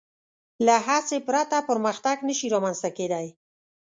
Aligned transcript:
له 0.65 0.75
هڅې 0.87 1.17
پرته 1.27 1.57
پرمختګ 1.69 2.17
نهشي 2.27 2.47
رامنځ 2.53 2.77
ته 2.83 2.89
کېدی. 2.97 3.27